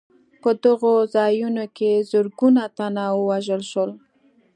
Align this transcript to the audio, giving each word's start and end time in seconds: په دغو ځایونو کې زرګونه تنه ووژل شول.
په 0.41 0.49
دغو 0.63 0.93
ځایونو 1.15 1.65
کې 1.77 1.91
زرګونه 2.11 2.63
تنه 2.77 3.03
ووژل 3.13 3.61
شول. 3.71 3.91